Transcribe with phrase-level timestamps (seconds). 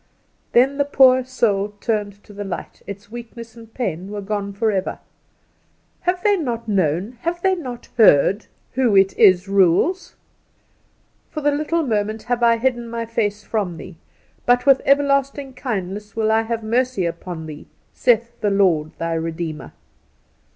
[0.53, 4.97] Then the poor soul turned to the light its weakness and pain were gone forever.
[6.09, 10.15] Have they not known, have they not heard, who it is rules?
[11.29, 13.95] "For a little moment have I hidden my face from thee;
[14.43, 19.71] but with everlasting kindness will I have mercy upon thee, saith the Lord thy Redeemer."